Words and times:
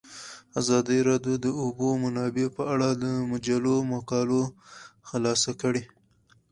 ازادي 0.59 0.99
راډیو 1.09 1.35
د 1.39 1.41
د 1.45 1.47
اوبو 1.61 1.87
منابع 2.03 2.47
په 2.57 2.63
اړه 2.73 2.89
د 3.03 3.03
مجلو 3.31 3.75
مقالو 3.93 4.41
خلاصه 5.09 5.51
کړې. 5.61 5.83